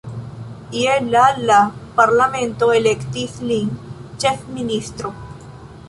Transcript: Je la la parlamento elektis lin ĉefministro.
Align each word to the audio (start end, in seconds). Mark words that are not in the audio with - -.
Je 0.83 0.95
la 1.09 1.25
la 1.49 1.59
parlamento 1.99 2.71
elektis 2.79 3.37
lin 3.53 3.71
ĉefministro. 4.25 5.15